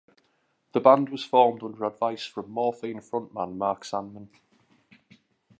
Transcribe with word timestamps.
The 0.71 0.79
band 0.79 1.09
was 1.09 1.23
formed 1.23 1.61
under 1.61 1.85
advice 1.85 2.25
from 2.25 2.49
Morphine 2.49 3.01
frontman 3.01 3.55
Mark 3.55 3.85
Sandman. 3.85 4.31